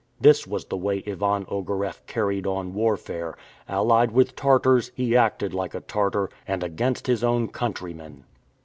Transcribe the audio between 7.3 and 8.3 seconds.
countrymen!